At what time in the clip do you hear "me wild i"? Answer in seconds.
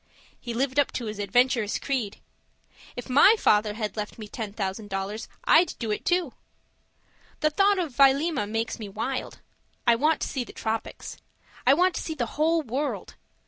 8.79-9.93